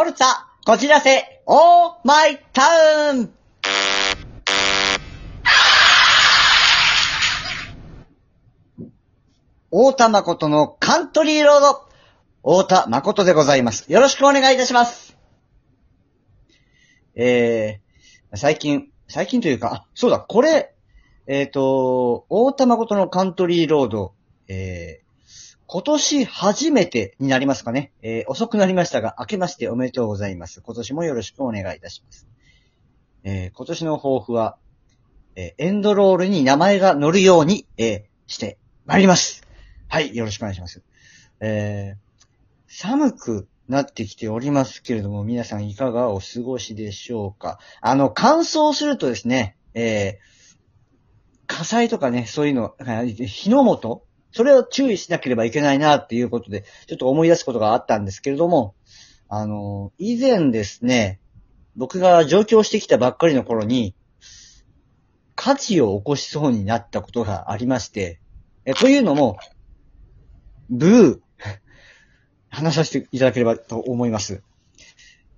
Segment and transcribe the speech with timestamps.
[0.00, 0.28] フォルツァ、
[0.64, 2.62] こじらせ、オーマイタ
[3.10, 3.30] ウン
[9.70, 11.88] 大田誠のカントリーロード、
[12.42, 13.92] 大田誠でございます。
[13.92, 15.18] よろしくお願いいたします。
[17.14, 20.72] えー、最近、最近というか、あ、そうだ、これ、
[21.26, 24.14] えっ、と、大田誠のカントリーロード、
[24.48, 25.09] えー、
[25.72, 27.92] 今年初めてになりますかね。
[28.02, 30.62] えー、遅くなりましたが、明けましておめでとうございます。
[30.62, 32.26] 今年もよろしくお願いいたします。
[33.22, 34.58] えー、今年の抱負は、
[35.36, 39.46] えーエンドロールに名前が載るように、えーしてまいります。
[39.86, 40.82] はい、よろしくお願いします。
[41.38, 42.16] えー、
[42.66, 52.74] 寒くなってきておりますけれども、皆さんいかがお過ごしでしょうかあの、乾燥するとですね、えー、火災とかね、そういうの、
[53.24, 58.74] 火の元それを注意しなければいけないなっていうことで、ちょっと思い出すことがあったんですけれども、
[59.28, 61.20] あの、以前ですね、
[61.76, 63.94] 僕が上京してきたばっかりの頃に、
[65.34, 68.20] 火事を起こしそうになったことがありまして、
[68.64, 69.38] えというのも、
[70.68, 71.20] ブー、
[72.50, 74.42] 話させていただければと思います。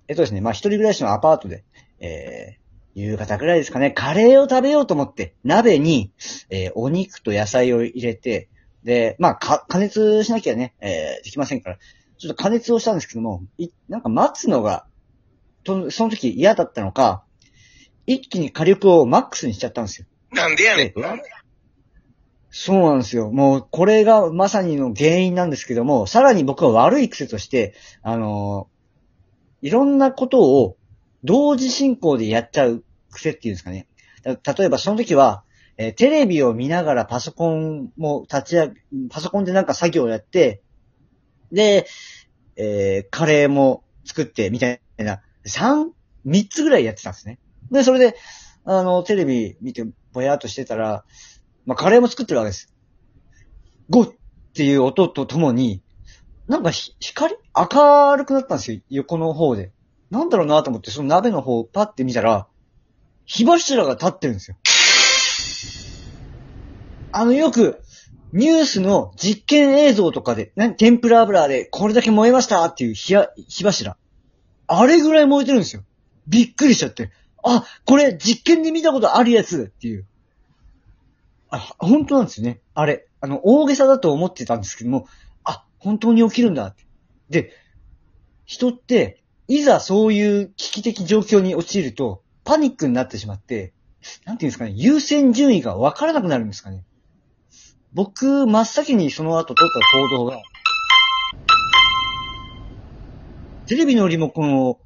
[0.09, 1.65] えっとですね、まあ、一人暮らしのアパートで、
[2.01, 6.11] えー、夕方ぐらいですかね、カレーを食べようと思って、鍋に、
[6.51, 8.49] えーお肉と野菜を入れて、
[8.85, 11.79] で、まあ、か、加熱しなきゃね、えーできませんから、
[12.19, 14.87] ちょっと加熱をしたんですけども、い、なんか待つのが、
[15.65, 17.25] と、その時嫌だったのか、
[18.07, 20.07] 一気に火力をマックスにしちゃったんですよ。
[20.33, 20.93] なんでやねん。
[22.51, 23.31] そうなんですよ。
[23.31, 28.73] もう、これがまさにの原因なんですけども、さらに僕は悪い癖として、あのー
[29.63, 30.77] いろんなことを
[31.23, 33.87] 同時進行でやっちゃう癖っていうんですかね。
[34.43, 35.45] た例えばその時は、
[35.83, 38.75] えーテレビを見ながらパソコンも立ち上げ、
[39.11, 40.63] パソコンでなんか作業をやって、
[41.51, 41.87] で、
[42.55, 45.91] えーカレーも作って、みたいな、三、
[46.25, 47.41] 三つぐらいやってたんですね。
[47.73, 48.15] で、それで、
[48.65, 51.05] あの、テレビ見てぼやっとしてたら、
[51.67, 52.73] まあ、カレーも作ってるわけです。
[53.91, 54.15] ゴッっ
[54.55, 55.83] ていう音とともに、
[56.47, 57.35] なんかひ光？
[57.57, 59.73] 明るくなったんですよ、横の方で。
[60.11, 62.47] なんだろうなと思って、その鍋の方をパッて見たら、
[63.25, 64.57] 火柱が立ってるんですよ。
[67.13, 67.83] あの、よく、
[68.33, 73.15] ニュースの実験映像とかで、な天ぷら油でこれだけ燃えましたっていう火
[73.47, 73.97] 火柱。
[74.67, 75.85] あれぐらい燃えてるんですよ。
[76.27, 77.11] びっくりしちゃって。
[77.43, 80.07] あ、これ実験で見たことあるやつっていう。
[81.51, 82.61] あ、本当なんですよね。
[82.73, 83.07] あれ。
[83.21, 85.07] あの、大げさだと思ってたんですけども、
[85.45, 86.87] あ、本当に起きるんだって。
[87.29, 87.53] で、
[88.47, 93.75] 人って、いざそういう危機的状況に陥ると、パニックになってしまって、
[94.25, 96.85] なんていうんですかね、優先順位がわからなくなるんですかね。
[97.95, 100.43] 僕、真っ先にその後取った行動が、
[103.67, 104.81] テレビのリモコンを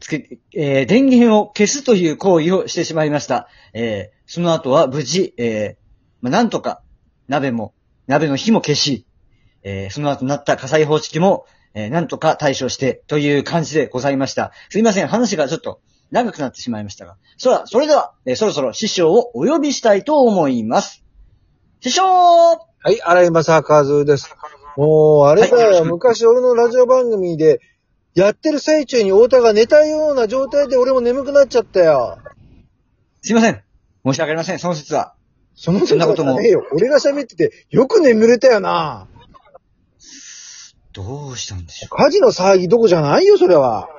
[0.00, 3.48] つけ、えー電源を消すという行為をしてしまいました。
[3.72, 5.84] えーその後は無事、えー
[6.22, 6.82] まあ、なんとか、
[7.28, 7.74] 鍋も、
[8.06, 9.06] 鍋の火も消し、
[9.62, 14.52] えーその後なった火災報知器も、えーなんとか対処して、という感じでございました。
[14.68, 15.80] すいません、話がちょっと
[16.10, 17.16] 長くなってしまいましたが。
[17.38, 21.03] そら、それでは、えーそろそろ師匠をお呼びしたいと思います。
[21.84, 24.34] 師匠はい、荒井正和です。
[24.78, 27.60] もう、あれだよ、はい昔俺のラジオ番組で、
[28.14, 32.20] やってる最中に太田が寝たような状態で俺も眠くなっちゃったよ。
[33.20, 33.62] すいません。
[34.02, 35.12] 申し訳ありません、その説は。
[35.54, 36.66] そのそんなこともねえよ。
[36.72, 39.06] 俺が喋ってて、よく眠れたよな。
[40.94, 43.90] どうしたんでしょう火事の騒ぎどこじゃないよ、それは。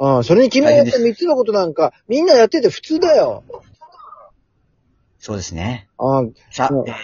[0.00, 3.44] うん、それに君がやった大変三つのことなんか、みんなやってて普通だよ。
[5.20, 5.88] そうですね。
[5.98, 6.94] うん、さあ、うんえー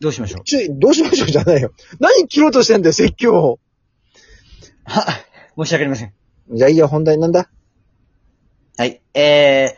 [0.00, 0.44] どうしましょう？
[0.44, 1.72] ちょ、どうしましょうじゃないよ。
[2.00, 3.60] 何切ろうとしてんだよ、説教を。
[4.84, 5.06] は、
[5.56, 6.12] 申し訳ありません。
[6.50, 7.48] じゃあいいよ、本題なんだ。
[8.76, 9.00] はい。
[9.14, 9.76] え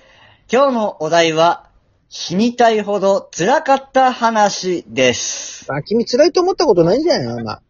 [0.49, 1.69] ー、今日のお題は、
[2.09, 5.71] 死にたいほど辛かった話です。
[5.71, 7.61] あ、君辛いと思ったことないんじゃないの今。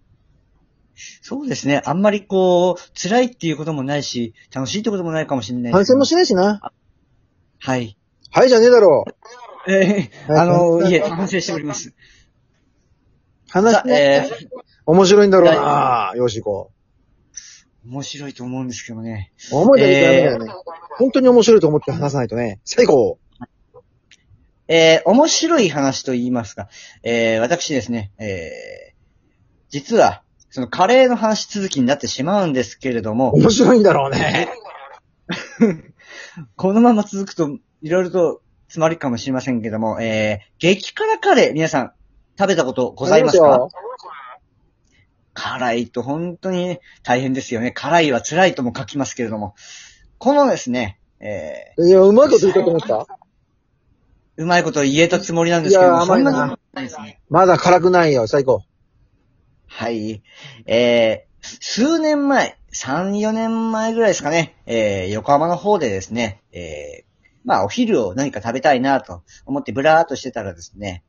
[1.22, 1.82] そうですね。
[1.84, 6.60] あんまりこう、辛いっていうこともないし、楽しいってこともないかもしれない反省もししないしな。
[7.58, 7.96] はい。
[8.30, 9.14] はいじゃねえだろう。
[9.68, 11.94] えー、はいあの、はいいえ、反省しております。
[13.48, 14.48] 話ね、えー、
[14.86, 16.12] 面白いんだろうな。
[16.16, 16.70] よし行こ
[17.86, 19.32] 面白いと思うんですけどね。
[19.52, 19.56] う。
[19.56, 20.52] 思い出てダメだよね。
[20.98, 22.60] 本当に面白いと思って話さないとね。
[22.64, 23.18] 最後。
[24.66, 26.68] えー、面白い話と言いますか。
[27.02, 28.94] えー、私ですね、えー、
[29.68, 34.48] 実は、そのカレーの話続きになってしまうんですけれども、面白いんだろうね。
[36.56, 41.92] このまま続くと、いろいろと詰まるかもしれませんけども、えー、激辛カレー、皆さん、
[42.38, 43.46] 食べたことございますか？
[43.46, 43.70] よ。
[45.34, 47.72] 辛いと本当に大変ですよね。
[47.72, 49.54] 辛いは辛いとも書きますけれども。
[50.18, 52.94] このですね、えいや、うまいこと言ったと思った？
[52.94, 53.06] ー、
[54.36, 57.20] うまいこと言えたつもりなんですけども、そんなにないですね。
[57.30, 58.62] まだ辛くないよ、最高。
[59.66, 60.22] はい。
[60.66, 67.04] えー、数年前、3、4年前ぐらいですかね、えー、横浜の方でですね、えー、
[67.44, 71.02] まあお昼を何か食べたいなと思ってブラーっとしてたらですね、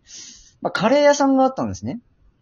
[0.61, 2.01] まあカレー屋さんがあったんですね。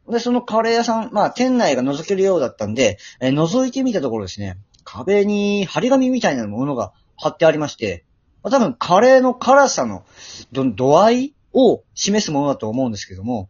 [0.09, 8.03] で、そのカレー屋さん、まあ店内が覗けるようだったんで、えー覗いてみたところですね、壁に張り紙みたいなものが貼ってありまして、
[8.41, 10.03] まあ多分カレーの辛さの
[10.51, 13.49] ど度合いを示すものだと思うんですけども、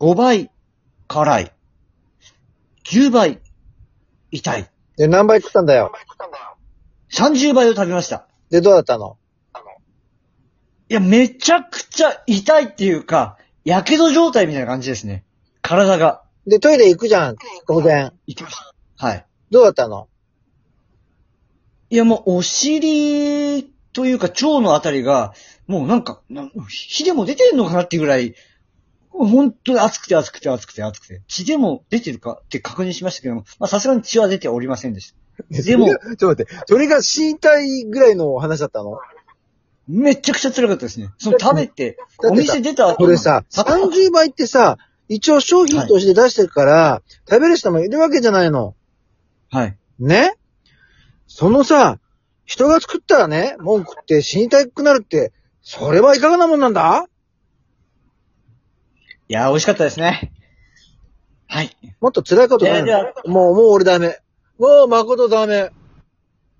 [0.00, 0.50] 5倍
[1.08, 1.52] 辛い。
[2.84, 3.40] 9倍
[4.30, 4.70] 痛い。
[4.96, 5.92] で、何倍食ったんだよ
[7.12, 8.28] ？30倍を食べました。
[8.50, 9.16] で、どうだったの？
[10.88, 15.24] いや、めちゃくちゃ痛いっていうか、火傷状態みたいな感じですね。
[15.62, 16.22] 体が。
[16.46, 17.36] で、トイレ行くじゃん、
[17.66, 18.12] 当然。
[18.26, 19.06] 行きました。
[19.06, 19.26] はい。
[19.50, 20.08] どうだったの？
[21.90, 25.34] いや、もう、お尻というか、腸のあたりが、
[25.66, 28.34] もうなんか、なん火でも出てんのかなっていうぐらい、
[29.10, 35.16] 本当に熱くて熱くて熱くて熱くて、血でも出てるかって確認しましたけども、まあさすがに血は出ておりませんでした。
[35.50, 38.98] でもちょっと待って、それが死にたいぐらいの話だったの？
[39.88, 41.10] めちゃくちゃ辛かったですね。
[41.18, 44.78] その食べて、お店出た後これさ、さ30倍ってさ、
[45.08, 48.74] 一応商品として出してるから、食べる人もいるわけじゃないの。
[49.50, 49.76] はい。
[50.00, 50.34] ね？
[51.28, 52.00] そのさ、
[52.44, 57.06] 人が作ったらね、文句って死にたくなるって、それはいかがなもんなんだ？
[59.28, 60.32] いやー、美味しかったですね。
[61.46, 61.76] はい。
[62.00, 62.82] もっと辛いことない
[63.26, 64.18] もう、もう俺ダメ。
[64.58, 65.70] もう誠ダメ。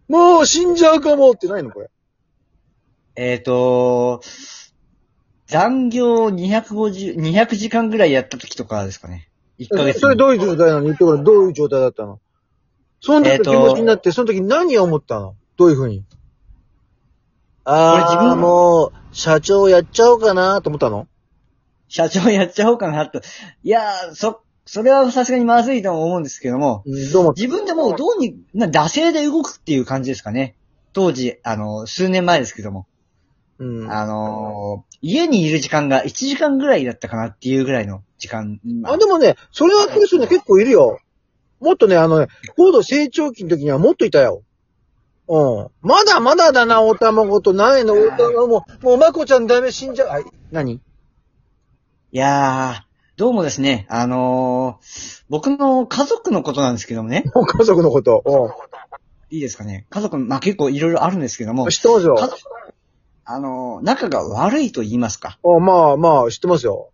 [0.09, 1.91] もう死んじゃうかもってないのこれ。
[3.17, 4.21] えっ、ー、と、
[5.47, 9.29] 残業250、200時間ぐらいやった時とかですかね。
[9.59, 10.01] 1ヶ月に。
[10.01, 12.21] それどういう状態なの言ってこれ、どういう状態だったの？
[13.01, 15.35] その時の気持ちになって、その時何を思ったの？
[15.57, 16.05] どういうふうに？
[17.65, 21.09] ああ、もう、社長やっちゃおうかなと思ったの？
[21.89, 23.21] 社長やっちゃおうかなと。
[23.63, 27.41] いやー、そ、それはさすがにまずいとも思うんですけども、うんどう思った？
[27.41, 30.57] 自分でもうどうに、な、惰性で動くっていう感じですかね。
[30.93, 32.87] 当時、あの、数年前ですけども。
[33.59, 33.93] うん。
[33.93, 38.59] あのー家にいる時間が1時間ぐらいだったかなっていうぐらいの時間。
[38.83, 40.99] まあ、でもね、それはやってる人ね、結構いるよ。
[41.61, 44.43] もっとね、あのね、高度成長期の時にはもっといたよ。
[45.29, 45.69] うん。
[45.83, 50.09] まだまだだな、お卵とないの、お卵もう、もう、まこちゃんダメ死んじゃう。
[50.09, 50.25] はい。
[50.51, 50.73] 何？
[50.73, 50.81] い
[52.13, 52.87] やー、
[53.17, 57.25] どうもですね、あのー僕の家族のことなんですけどもね。
[57.59, 58.23] 家族のこと。
[59.31, 59.87] いいですかね。
[59.91, 62.29] 家族、まあ、結構いろいろあるんですけどもうん。、知ってますよ家。
[62.29, 62.39] 族、
[63.29, 65.39] あのー仲が悪いと言いますか。
[65.43, 66.91] うんまあまあ、知ってますよ。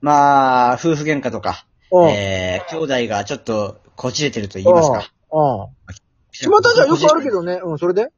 [0.00, 2.08] まあ、夫婦喧嘩とか、うん。
[2.10, 5.12] えー、兄弟がちょっとこじれてると言いますか。
[5.32, 5.60] うん。
[5.60, 5.68] うん。
[6.30, 7.60] 巷じゃよくあるけどね。
[7.62, 8.08] うん、それで？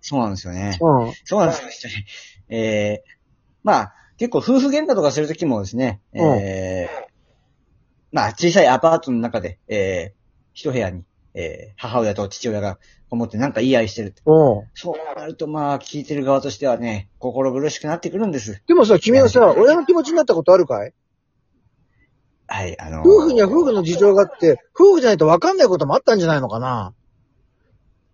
[0.00, 0.78] そうなんですよね。
[0.80, 1.12] うん。
[1.24, 2.06] そうなんですよね。
[2.48, 3.10] えー、
[3.62, 7.04] まあ、結構夫婦喧嘩とかするときもですね、うんえー、
[8.12, 10.18] まあ、小さいアパートの中で、えー、
[10.54, 11.04] 一部屋に、
[11.38, 12.78] えー、母親と父親が
[13.10, 14.14] こもってなんか言い合いしてる。
[14.24, 14.68] うん。
[14.74, 18.62] そうなると、まあ、聞いてる側としてはね、心苦しくなってくるんです。
[18.66, 20.94] でもさ、君はさ、親の気持ちになったことあるかい？
[22.48, 26.94] はい、あのー夫婦には夫婦の事情があって、夫婦じゃないと分かんないこともあったんじゃないのかな？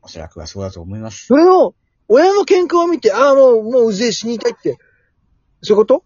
[0.02, 1.26] おそらくはそうだと思います。
[1.26, 1.76] それを、
[2.08, 4.78] 親の喧嘩を見て、ああ、もう、もううぜえ死にたいって、
[5.62, 6.04] そういうこと？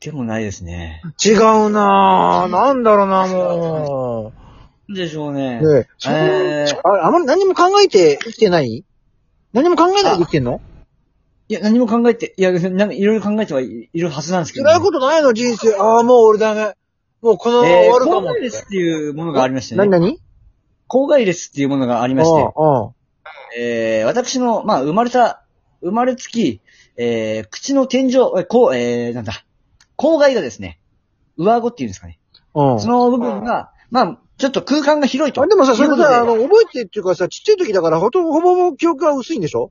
[0.00, 1.02] でもないですね。
[1.22, 2.50] 違うなぁ。
[2.50, 4.32] なんだろうな、も
[4.88, 5.60] なんでしょうね。
[5.62, 5.74] う。
[5.74, 8.84] ねえ、えーああまり何も考えて生きてない？
[9.52, 10.60] 何も考えないで生きてんの？
[11.48, 15.74] いや、何も考えて、いや、なんかいろいろ考えてはいいるはずなんですけど、辛いことないの人生。
[15.76, 16.74] ああ、もう俺ダメ。
[17.20, 19.98] もうこのまま終えー、わるかもっ外列っていうものがありまして何ね。
[19.98, 20.18] 何
[20.88, 22.90] 郊外列っていうものがありまして、うんうん
[23.56, 25.44] えー、私の、まあ、生まれた、
[25.82, 26.60] 生まれつき、
[26.96, 29.44] えー、口の天井、え、こう、えー、なんだ、
[29.96, 30.80] 郊外がですね、
[31.36, 32.18] 上顎っていうんですかね。
[32.54, 32.80] うん。
[32.80, 35.42] その部分が、まあ、ちょっと空間が広いと。
[35.42, 39.70] あでもさ、それいうことでさ、あの、覚えてっていうかさ、ちっちゃい時だから、ほとんど、ほぼほぼ記憶が薄いんでしょ？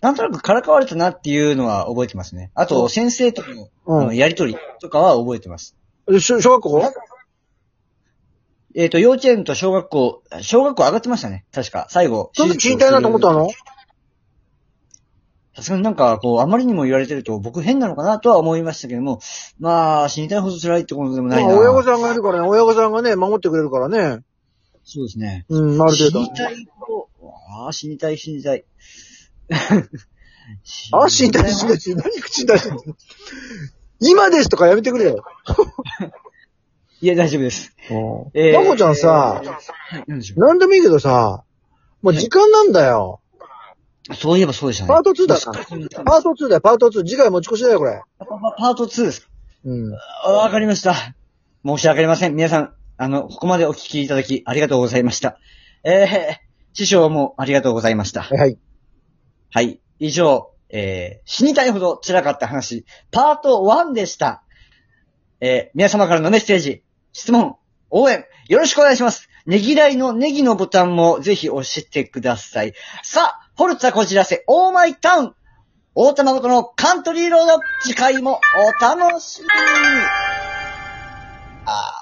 [0.00, 2.50] なんとなくからかわれたなっていうのは覚えてますね。
[2.54, 3.44] あうんと、先生と
[3.86, 5.76] の、うんやりとりとかは覚えてます。
[6.10, 6.92] え小小学校？
[8.74, 11.44] えっ、と、幼稚園と小学校、小学校上がってましたね。
[11.52, 11.86] 確か。
[11.90, 12.30] 最後。
[12.34, 13.48] その時死にたいなと思ったの？
[15.54, 19.20] さすがになんか、こう、あまりにも言われてると、僕変なのかなとは思いましたけども、
[19.58, 21.50] まあ、死にたいほど辛いってことでもないな。
[21.50, 24.22] まあ、親御さんがいるからね、親御さんがね、守ってくれるからね。
[24.84, 25.44] そうですね。
[25.48, 26.24] うん、ある程度。
[26.24, 28.64] 死にたいほど、ああ、死にたい、死にたい。
[30.92, 32.12] あ、死にたい、死にたい、死にたい。
[32.12, 32.82] 何口に出してんの？
[34.00, 35.22] 今ですとかやめてくれよ。
[37.00, 37.74] いや、大丈夫です。
[37.90, 39.42] まこちゃんさ、は
[39.98, 41.44] い、なんでしょなんでもいいけどさ、
[42.00, 43.21] もう時間なんだよ。
[44.10, 44.14] う。
[44.14, 44.88] そういえばそうでしたね。
[44.88, 47.04] パート2だパート2だよ、パート2。
[47.04, 48.02] 次回持ち越しだよ、これ。
[48.18, 49.28] パパート2です。
[49.64, 49.94] うん。
[50.24, 50.94] あわかりました。
[51.64, 52.34] 申し訳ありません。
[52.34, 55.38] 皆さん、あの、ここまでお聞きいただきありがとうございました。
[55.84, 56.36] えー、
[56.72, 58.22] 師匠もありがとうございました。
[58.22, 58.58] はいはい。
[59.50, 59.80] はい。
[59.98, 64.42] 以上、えー、死にたいほど辛かった話、パート1でした。
[65.40, 66.82] えー、皆様からのメッセージ、
[67.12, 67.56] 質問、
[67.90, 69.28] 応援、よろしくお願いします。
[69.46, 72.74] ねぎらいのネギのボタンもぜひ押してください。
[73.02, 75.34] さあ、ホルツァこじらせ、オーマイタウン。
[75.94, 78.40] 大玉ごとのカントリーロード、次回も
[78.80, 79.50] お楽しみに。
[81.66, 82.01] あ